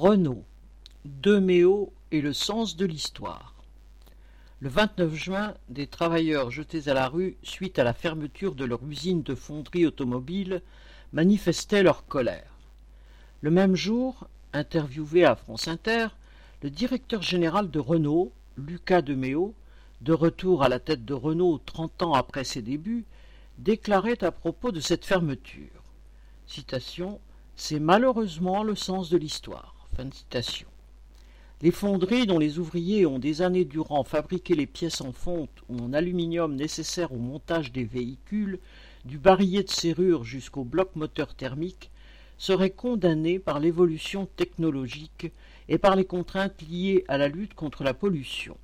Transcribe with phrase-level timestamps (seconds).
[0.00, 0.44] Renault,
[1.04, 3.54] Deméo et le sens de l'histoire.
[4.60, 8.82] Le 29 juin, des travailleurs jetés à la rue suite à la fermeture de leur
[8.82, 10.62] usine de fonderie automobile
[11.12, 12.50] manifestaient leur colère.
[13.42, 16.06] Le même jour, interviewé à France Inter,
[16.62, 19.52] le directeur général de Renault, Lucas Deméo,
[20.00, 23.04] de retour à la tête de Renault trente ans après ses débuts,
[23.58, 25.84] déclarait à propos de cette fermeture.
[27.54, 29.79] C'est malheureusement le sens de l'histoire.
[31.62, 35.78] Les fonderies dont les ouvriers ont des années durant fabriqué les pièces en fonte ou
[35.78, 38.58] en aluminium nécessaires au montage des véhicules,
[39.04, 41.90] du barillet de serrure jusqu'au bloc moteur thermique,
[42.38, 45.30] seraient condamnées par l'évolution technologique
[45.68, 48.56] et par les contraintes liées à la lutte contre la pollution.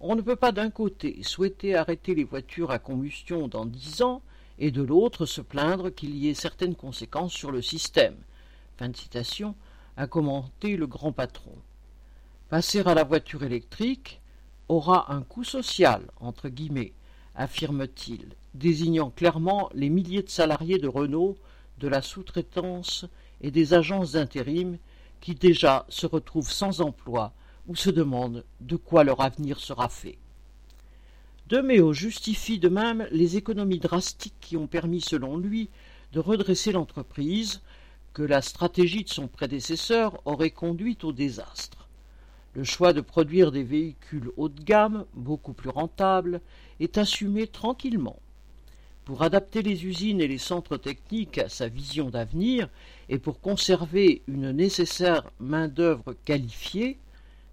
[0.00, 4.22] On ne peut pas d'un côté souhaiter arrêter les voitures à combustion dans dix ans
[4.58, 8.16] et de l'autre se plaindre qu'il y ait certaines conséquences sur le système.
[8.78, 9.56] Fin de citation,
[9.96, 11.50] a commenté le grand patron.
[12.48, 14.20] Passer à la voiture électrique
[14.68, 16.92] aura un coût social, entre guillemets,
[17.34, 21.36] affirme-t-il, désignant clairement les milliers de salariés de Renault,
[21.78, 23.04] de la sous-traitance
[23.40, 24.78] et des agences d'intérim
[25.20, 27.32] qui déjà se retrouvent sans emploi
[27.66, 30.18] ou se demandent de quoi leur avenir sera fait.
[31.48, 35.68] Deméo justifie de même les économies drastiques qui ont permis, selon lui,
[36.12, 37.60] de redresser l'entreprise,
[38.18, 41.86] que la stratégie de son prédécesseur aurait conduite au désastre.
[42.52, 46.40] Le choix de produire des véhicules haut de gamme, beaucoup plus rentables,
[46.80, 48.18] est assumé tranquillement.
[49.04, 52.68] Pour adapter les usines et les centres techniques à sa vision d'avenir
[53.08, 56.98] et pour conserver une nécessaire main-d'œuvre qualifiée,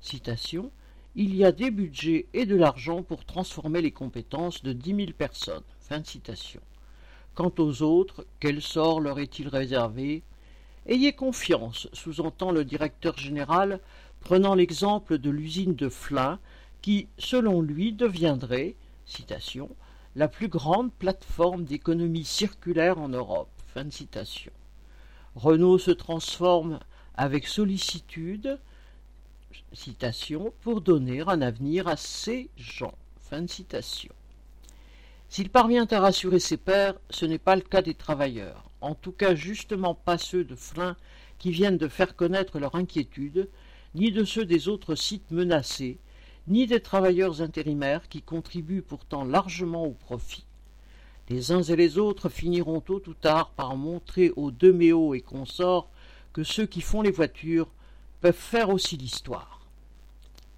[0.01, 0.71] citation,
[1.13, 5.13] il y a des budgets et de l'argent pour transformer les compétences de dix mille
[5.13, 5.61] personnes.
[5.79, 6.61] Fin citation.
[7.35, 10.23] Quant aux autres, quel sort leur est-il réservé
[10.87, 13.79] Ayez confiance, sous-entend le directeur général,
[14.19, 16.39] prenant l'exemple de l'usine de Flins,
[16.81, 18.75] qui, selon lui, deviendrait,
[20.15, 23.49] la plus grande plateforme d'économie circulaire en Europe.
[25.35, 26.79] Renault se transforme
[27.15, 28.59] avec sollicitude,
[30.61, 32.93] pour donner un avenir à ces gens.
[35.29, 39.11] S'il parvient à rassurer ses pairs, ce n'est pas le cas des travailleurs, en tout
[39.11, 40.95] cas justement pas ceux de Flins
[41.39, 43.49] qui viennent de faire connaître leur inquiétude,
[43.95, 45.97] ni de ceux des autres sites menacés,
[46.47, 50.45] ni des travailleurs intérimaires qui contribuent pourtant largement au profit.
[51.29, 55.89] Les uns et les autres finiront tôt ou tard par montrer aux Deméo et consorts
[56.31, 57.69] que ceux qui font les voitures
[58.21, 59.65] peuvent faire aussi l'histoire.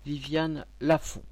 [0.06, 1.24] Viviane Lafont.